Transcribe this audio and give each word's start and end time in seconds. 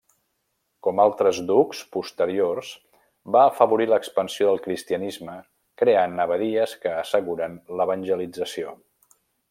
Com 0.85 1.01
altres 1.01 1.41
ducs 1.49 1.81
posteriors 1.95 2.71
va 3.35 3.43
afavorir 3.51 3.87
l'expansió 3.91 4.49
del 4.49 4.63
cristianisme 4.69 5.37
creant 5.83 6.25
abadies 6.27 6.75
que 6.87 6.99
asseguren 7.05 7.63
l'evangelització. 7.83 8.79